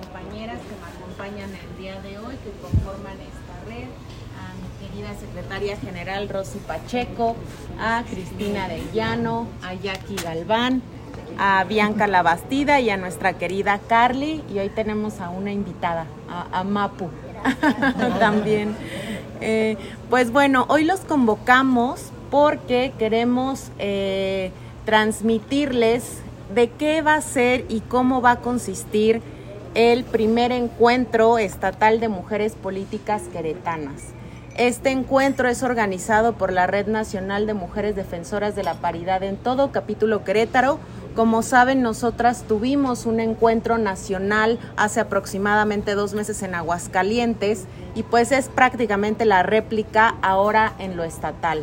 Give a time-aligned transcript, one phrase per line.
[0.00, 3.88] compañeras que me acompañan el día de hoy, que conforman esta red,
[4.38, 7.36] a mi querida secretaria general Rosy Pacheco,
[7.78, 10.82] a Cristina del Llano, a Jackie Galván,
[11.38, 14.42] a Bianca Labastida y a nuestra querida Carly.
[14.52, 16.06] Y hoy tenemos a una invitada,
[16.52, 17.10] a, Mapu
[18.18, 18.74] también.
[19.40, 19.76] Eh,
[20.08, 24.52] pues bueno, hoy los convocamos porque queremos eh,
[24.84, 26.18] transmitirles
[26.54, 29.22] de qué va a ser y cómo va a consistir
[29.74, 34.02] el primer encuentro estatal de mujeres políticas queretanas.
[34.56, 39.36] Este encuentro es organizado por la Red Nacional de Mujeres Defensoras de la Paridad en
[39.36, 40.80] todo capítulo Querétaro.
[41.14, 48.32] Como saben, nosotras tuvimos un encuentro nacional hace aproximadamente dos meses en Aguascalientes y pues
[48.32, 51.62] es prácticamente la réplica ahora en lo estatal.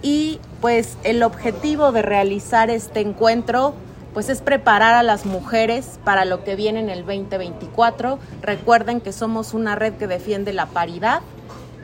[0.00, 3.74] Y pues el objetivo de realizar este encuentro
[4.14, 8.18] pues es preparar a las mujeres para lo que viene en el 2024.
[8.42, 11.20] Recuerden que somos una red que defiende la paridad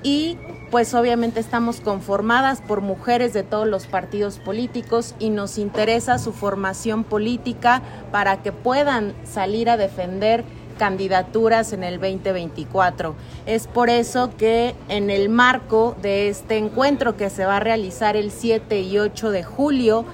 [0.03, 0.39] y
[0.71, 6.33] pues obviamente estamos conformadas por mujeres de todos los partidos políticos y nos interesa su
[6.33, 10.45] formación política para que puedan salir a defender
[10.79, 13.15] candidaturas en el 2024.
[13.47, 18.17] Es por eso que en el marco de este encuentro que se va a realizar
[18.17, 20.05] el 7 y 8 de julio,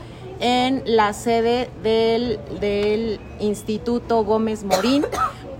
[0.43, 5.05] en la sede del, Instituto Gómez Morín,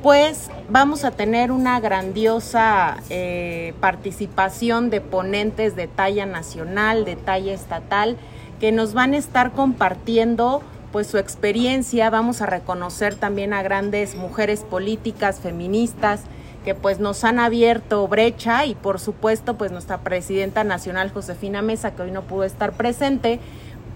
[0.03, 7.53] pues vamos a tener una grandiosa eh, participación de ponentes de talla nacional, de talla
[7.53, 8.17] estatal,
[8.61, 14.15] que nos van a estar compartiendo pues su experiencia, vamos a reconocer también a grandes
[14.15, 16.23] mujeres políticas, feministas,
[16.65, 18.67] que pues nos han abierto brecha.
[18.67, 23.41] Y por supuesto pues nuestra presidenta nacional Josefina Mesa, que hoy no pudo estar presente,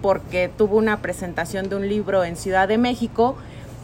[0.01, 3.35] porque tuvo una presentación de un libro en Ciudad de México,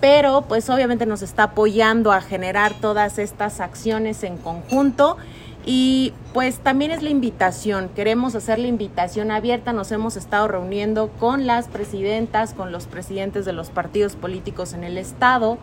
[0.02, 5.18] pero pues obviamente nos está apoyando a generar todas estas acciones en conjunto.
[5.66, 11.08] Y pues también es la invitación, queremos hacer la invitación abierta, nos hemos estado reuniendo
[11.08, 15.58] con las presidentas, con los presidentes de los partidos políticos en el estado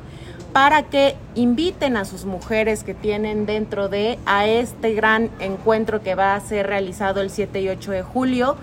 [0.52, 6.14] para que inviten a sus mujeres que tienen dentro de a este gran encuentro que
[6.14, 8.56] va a ser realizado el 7 y 8 de julio.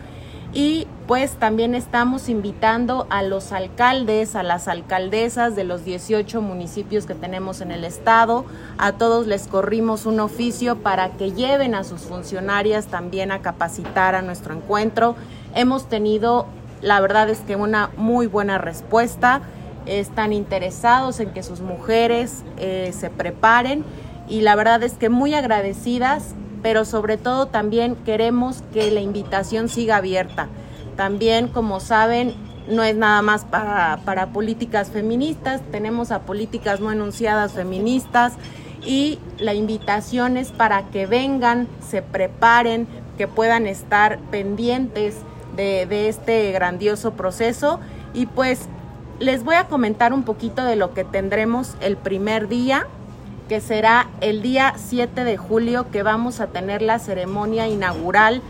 [0.53, 7.06] Y pues también estamos invitando a los alcaldes, a las alcaldesas de los 18 municipios
[7.06, 8.44] que tenemos en el estado.
[8.78, 14.16] A todos les corrimos un oficio para que lleven a sus funcionarias también a capacitar
[14.16, 15.16] a nuestro encuentro.
[15.56, 16.45] Hemos tenido,
[16.81, 19.41] la verdad es que una muy buena respuesta.
[19.85, 23.85] Están interesados en que sus mujeres eh, se preparen
[24.28, 29.69] y la verdad es que muy agradecidas pero sobre todo también queremos que la invitación
[29.69, 30.50] siga abierta.
[30.97, 32.33] También, como saben,
[32.67, 38.33] no es nada más para, políticas feministas, tenemos a políticas no enunciadas feministas
[38.85, 42.87] y la invitación es para que vengan, se preparen,
[43.17, 45.15] que puedan estar pendientes
[45.55, 47.79] de, de este grandioso proceso.
[48.13, 48.67] Y pues
[49.19, 52.87] les voy a comentar un poquito de lo que tendremos el primer día
[53.47, 58.41] que será el día 7 de julio que vamos a tener la ceremonia inaugural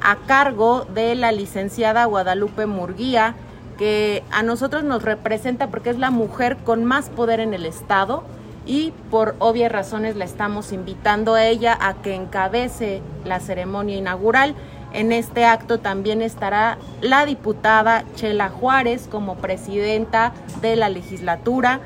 [0.00, 3.34] a cargo de la licenciada Guadalupe Murguía,
[3.78, 8.24] que a nosotros nos representa porque es la mujer con más poder en el Estado
[8.66, 14.54] y por obvias razones la estamos invitando a ella a que encabece la ceremonia inaugural.
[14.92, 21.80] En este acto también estará la diputada Chela Juárez como presidenta de la legislatura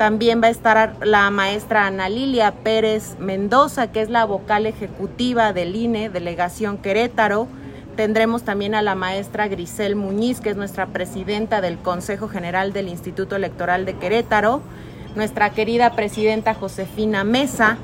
[0.00, 5.52] también va a estar la maestra Ana Lilia Pérez Mendoza, que es la vocal ejecutiva
[5.52, 7.48] del INE, Delegación Querétaro.
[7.96, 12.88] Tendremos también a la maestra Grisel Muñiz, que es nuestra presidenta del Consejo General del
[12.88, 14.62] Instituto Electoral de Querétaro.
[15.16, 17.76] Nuestra querida presidenta Josefina Mesa,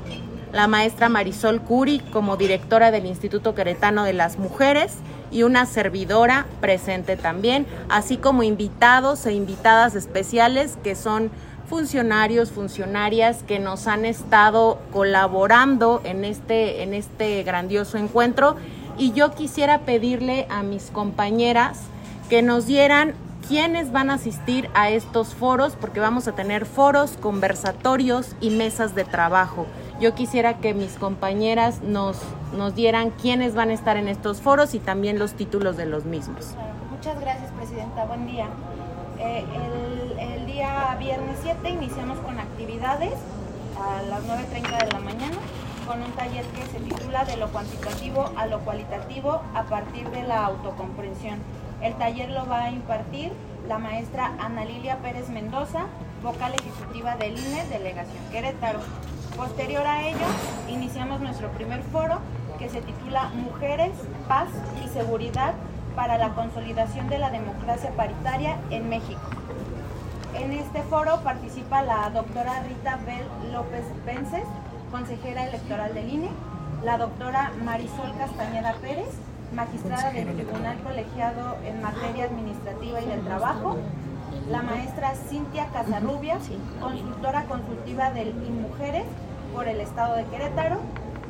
[0.51, 4.95] la maestra Marisol Curi como directora del Instituto Queretano de las Mujeres
[5.29, 11.29] y una servidora presente también, así como invitados e invitadas especiales que son
[11.67, 18.55] funcionarios, funcionarias que nos han estado colaborando en este, en este grandioso encuentro.
[18.97, 21.81] Y yo quisiera pedirle a mis compañeras
[22.29, 23.13] que nos dieran
[23.47, 28.95] quiénes van a asistir a estos foros, porque vamos a tener foros, conversatorios y mesas
[28.95, 29.65] de trabajo.
[30.01, 32.17] Yo quisiera que mis compañeras nos,
[32.55, 36.05] nos dieran quiénes van a estar en estos foros y también los títulos de los
[36.05, 36.55] mismos.
[36.91, 38.05] Muchas gracias, Presidenta.
[38.05, 38.47] Buen día.
[39.19, 39.43] Eh,
[40.19, 43.13] el, día viernes 7 iniciamos con actividades
[43.79, 45.37] a las 9.30 de la mañana
[45.85, 50.23] con un taller que se titula De lo cuantitativo a lo cualitativo a partir de
[50.23, 51.37] la autocomprensión.
[51.83, 53.33] El taller lo va a impartir
[53.67, 55.85] la maestra Ana Lilia Pérez Mendoza
[56.23, 58.79] vocal ejecutiva del INE, Delegación Querétaro.
[59.35, 60.25] Posterior a ello,
[60.69, 62.17] iniciamos nuestro primer foro
[62.57, 63.91] que se titula Mujeres,
[64.27, 64.49] Paz
[64.83, 65.53] y Seguridad
[65.95, 69.36] para la consolidación de la democracia paritaria en México.
[70.39, 74.43] En este foro participa la doctora Rita Bel López Vences,
[74.91, 76.29] consejera electoral del INE,
[76.83, 79.09] la doctora Marisol Castañeda Pérez,
[79.53, 83.77] magistrada del Tribunal Colegiado en Materia Administrativa y del Trabajo,
[84.49, 86.43] la maestra Cintia Casarrubias,
[86.79, 89.05] consultora consultiva del INMujeres
[89.55, 90.77] por el Estado de Querétaro,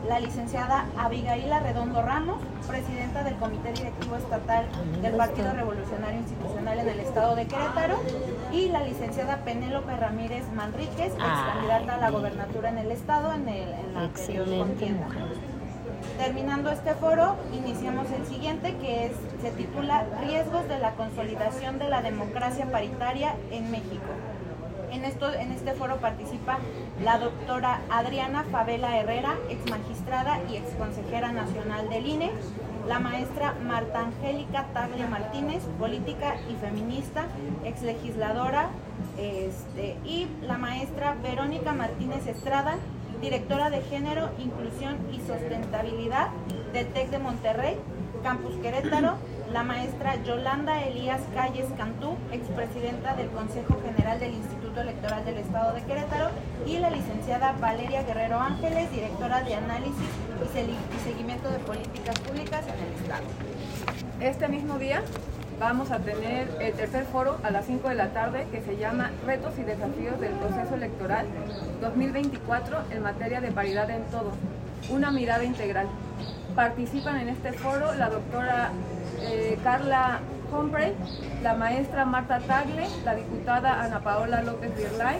[0.08, 4.66] la licenciada Abigail Redondo Ramos, presidenta del Comité Directivo Estatal
[5.02, 7.98] del Partido Revolucionario Institucional en el Estado de Querétaro,
[8.52, 13.50] y la licenciada Penélope Ramírez Manríquez, ex candidata a la gobernatura en el Estado en,
[13.50, 15.08] el, en la anterior contienda.
[16.18, 19.12] Terminando este foro, iniciamos el siguiente que es,
[19.42, 24.06] se titula Riesgos de la consolidación de la democracia paritaria en México.
[24.92, 26.60] En, esto, en este foro participa
[27.04, 32.32] la doctora Adriana Favela Herrera, ex magistrada y ex consejera nacional del INE,
[32.88, 37.26] la maestra Marta Angélica Taglia Martínez, política y feminista,
[37.66, 38.70] ex legisladora,
[39.18, 42.78] este, y la maestra Verónica Martínez Estrada,
[43.22, 46.30] directora de Género, Inclusión y Sustentabilidad
[46.72, 47.78] del TEC de Monterrey,
[48.24, 49.18] Campus Querétaro,
[49.52, 55.74] la maestra Yolanda Elías Calles Cantú, expresidenta del Consejo General del Instituto Electoral del Estado
[55.74, 56.30] de Querétaro,
[56.66, 62.86] y la licenciada Valeria Guerrero Ángeles, directora de Análisis y Seguimiento de Políticas Públicas en
[62.86, 63.24] el Estado.
[64.20, 65.02] Este mismo día
[65.60, 69.12] vamos a tener el tercer foro a las 5 de la tarde que se llama
[69.26, 71.26] Retos y Desafíos del Proceso Electoral
[71.82, 74.32] 2024 en materia de paridad en todo,
[74.90, 75.88] una mirada integral.
[76.56, 78.72] Participan en este foro la doctora
[79.22, 80.20] eh, Carla
[80.52, 80.94] Humphrey,
[81.44, 85.18] la maestra Marta Tagle, la diputada Ana Paola López Virlay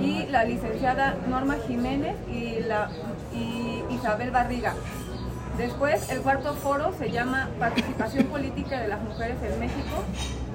[0.00, 2.88] y la licenciada Norma Jiménez y, la,
[3.34, 4.74] y Isabel Barriga.
[5.58, 10.02] Después, el cuarto foro se llama Participación Política de las Mujeres en México,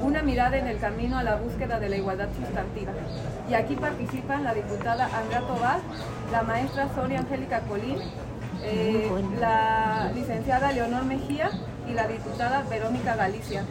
[0.02, 2.94] una mirada en el camino a la búsqueda de la igualdad sustantiva.
[3.48, 5.80] Y aquí participan la diputada Andrea Tobar,
[6.32, 8.00] la maestra Sonia Angélica Colín,
[8.64, 9.10] eh,
[9.40, 11.52] la licenciada Leonor Mejía
[11.90, 13.64] y la diputada Verónica Galicia.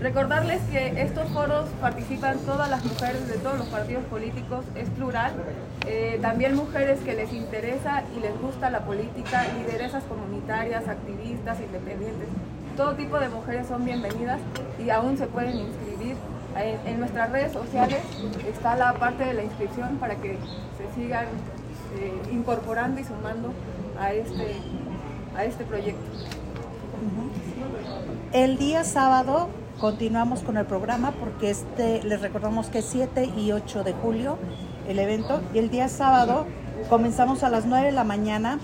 [0.00, 5.32] Recordarles que estos foros participan todas las mujeres de todos los partidos políticos, es plural,
[5.86, 12.28] eh, también mujeres que les interesa y les gusta la política, lideresas comunitarias, activistas, independientes.
[12.78, 14.40] Todo tipo de mujeres son bienvenidas
[14.82, 16.16] y aún se pueden inscribir.
[16.56, 18.00] En, nuestras redes sociales
[18.48, 20.36] está la parte de la inscripción para que
[20.76, 21.26] se sigan
[21.96, 23.52] eh, incorporando y sumando
[24.00, 24.56] a este,
[25.36, 26.00] a este proyecto.
[28.32, 29.48] El día sábado
[29.78, 34.38] continuamos con el programa porque este, les recordamos que es 7 y 8 de julio
[34.88, 36.46] el evento y el día sábado
[36.88, 38.58] comenzamos a las 9 de la mañana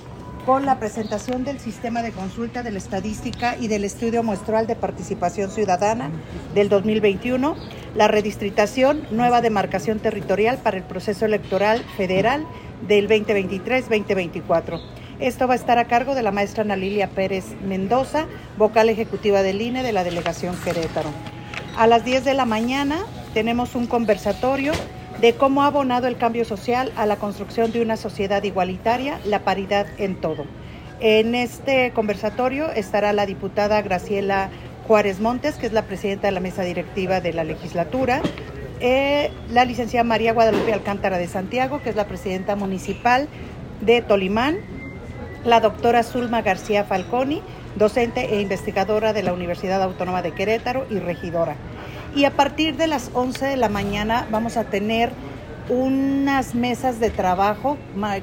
[0.47, 4.77] con la presentación del sistema de consulta de la estadística y del estudio muestral de
[4.77, 6.11] participación ciudadana
[6.55, 7.57] del 2021,
[7.97, 12.47] la redistritación, nueva demarcación territorial para el proceso electoral federal
[12.87, 14.81] del 2023-2024.
[15.19, 18.27] Esto va a estar a cargo de la maestra Ana Lilia Pérez Mendoza,
[18.59, 21.09] vocal ejecutiva del INE de la delegación Querétaro.
[21.79, 22.99] A las 10 de la mañana
[23.33, 24.73] tenemos un conversatorio
[25.23, 29.39] de cómo ha abonado el cambio social a la construcción de una sociedad igualitaria, la
[29.41, 30.45] paridad en todo.
[31.01, 34.51] En este conversatorio estará la diputada Graciela
[34.87, 38.21] Juárez Montes, que es la presidenta de la mesa directiva de la legislatura,
[38.81, 43.29] eh, la licenciada María Guadalupe Alcántara de Santiago, que es la presidenta municipal
[43.81, 44.76] de Tolimán,
[45.47, 47.41] la doctora Zulma García Falconi,
[47.77, 51.55] docente e investigadora de la Universidad Autónoma de Querétaro y regidora.
[52.17, 55.13] Y a partir de las 11 de la mañana vamos a tener
[55.69, 57.77] unas mesas de trabajo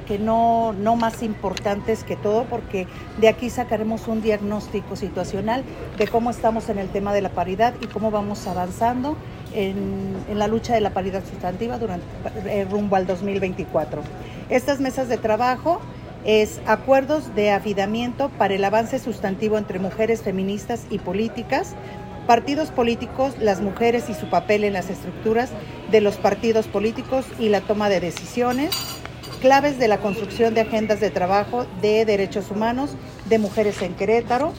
[0.06, 2.86] que no, no más importantes que todo, porque
[3.20, 5.62] de aquí sacaremos un diagnóstico situacional
[5.98, 9.16] de cómo estamos en el tema de la paridad y cómo vamos avanzando
[9.54, 12.06] en, en la lucha de la paridad sustantiva durante,
[12.46, 14.02] eh, rumbo al 2024.
[14.48, 15.80] Estas mesas de trabajo
[16.24, 21.74] es acuerdos de afidamiento para el avance sustantivo entre mujeres feministas y políticas,
[22.26, 25.50] partidos políticos, las mujeres y su papel en las estructuras
[25.90, 28.74] de los partidos políticos y la toma de decisiones,
[29.40, 32.96] claves de la construcción de agendas de trabajo de derechos humanos
[33.28, 34.54] de mujeres en Querétaro,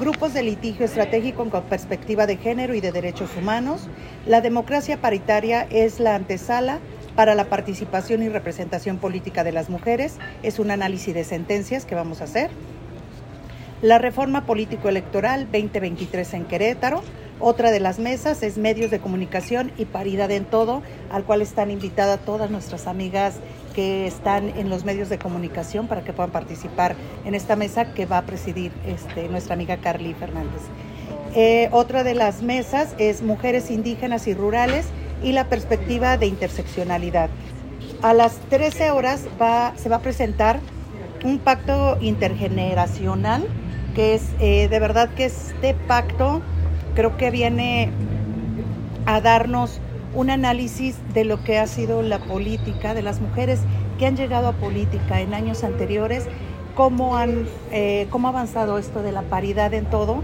[0.00, 3.86] grupos de litigio estratégico con perspectiva de género y de derechos humanos.
[4.26, 6.78] La democracia paritaria es la antesala
[7.16, 10.18] para la participación y representación política de las mujeres.
[10.42, 12.50] Es un análisis de sentencias que vamos a hacer.
[13.82, 17.02] La reforma político-electoral 2023 en Querétaro,
[17.42, 21.70] Otra de las mesas es medios de comunicación y paridad en todo, al cual están
[21.70, 23.36] invitadas todas nuestras amigas
[23.74, 28.04] que están en los medios de comunicación para que puedan participar en esta mesa que
[28.04, 30.60] va a presidir este, nuestra amiga Carly Fernández.
[31.34, 34.84] Eh, otra de las mesas es mujeres indígenas y rurales
[35.22, 37.30] y la perspectiva de interseccionalidad.
[38.02, 40.60] A las 13 horas va, se va a presentar
[41.24, 43.46] un pacto intergeneracional,
[43.94, 46.40] que es eh, de verdad que este pacto
[46.94, 47.90] creo que viene
[49.06, 49.80] a darnos
[50.14, 53.60] un análisis de lo que ha sido la política de las mujeres
[53.98, 56.26] que han llegado a política en años anteriores,
[56.74, 60.22] cómo, han, eh, cómo ha avanzado esto de la paridad en todo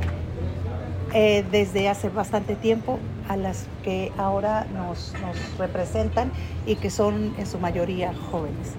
[1.13, 2.99] eh, desde hace bastante tiempo
[3.29, 5.13] a las que ahora nos,
[5.59, 6.31] representan
[6.67, 8.73] y que son en su mayoría jóvenes.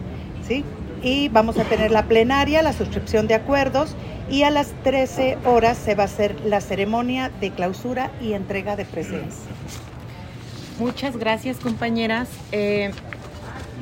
[0.48, 0.64] ¿sí?
[1.02, 3.96] Y vamos a tener la plenaria, la suscripción de acuerdos
[4.30, 8.76] y a las 13 horas se va a hacer la ceremonia de clausura y entrega
[8.76, 9.52] de presencia.
[10.80, 12.30] Muchas gracias compañeras.
[12.52, 12.92] Eh,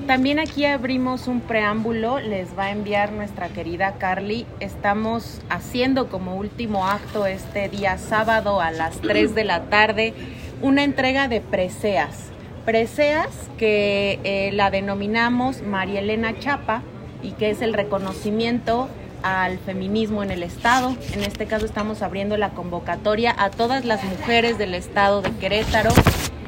[0.07, 4.45] también aquí abrimos un preámbulo, les va a enviar nuestra querida Carly.
[4.59, 10.13] Estamos haciendo como último acto este día sábado a las 3 de la tarde
[10.61, 12.29] una entrega de preseas.
[12.65, 16.81] Preseas que eh, la denominamos María Elena Chapa
[17.21, 18.89] y que es el reconocimiento
[19.23, 20.95] al feminismo en el Estado.
[21.13, 25.91] En este caso estamos abriendo la convocatoria a todas las mujeres del Estado de Querétaro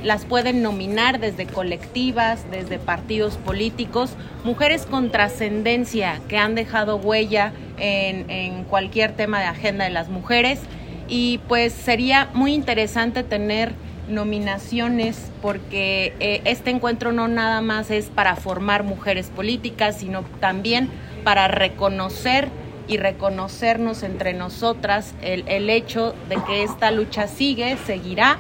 [0.04, 4.12] las pueden nominar desde colectivas, desde partidos políticos,
[4.44, 10.60] mujeres con trascendencia que han dejado huella en, cualquier tema de agenda de las mujeres
[11.08, 13.74] y pues sería muy interesante tener
[14.08, 20.90] nominaciones porque eh, este encuentro no nada más es para formar mujeres políticas, sino también
[21.24, 22.50] para reconocer
[22.88, 25.14] y reconocernos entre nosotras.
[25.22, 28.38] El, el hecho de que esta lucha sigue, seguirá.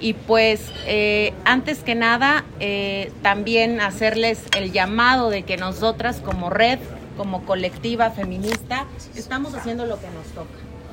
[0.00, 6.50] Y pues eh, antes que nada eh, también hacerles el llamado de que nosotras como
[6.50, 6.78] red,
[7.16, 8.86] como colectiva feminista,
[9.16, 10.67] estamos haciendo lo que nos toca